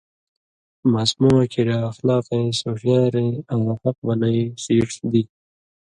ماسمہ 0.91 1.29
واں 1.35 1.47
کریا 1.53 1.77
اخلاقَیں، 1.89 2.47
سُون٘شیارَیں 2.59 3.33
آں 3.53 3.61
حق 3.81 3.97
بنَئیں 4.05 4.45
سیڇھ 4.63 4.95
دی۔ 5.11 5.23